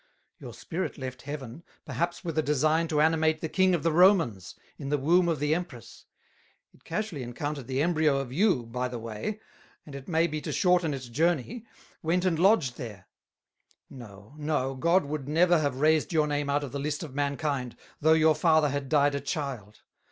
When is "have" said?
15.59-15.81